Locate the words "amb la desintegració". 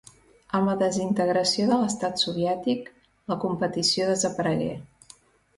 0.59-1.67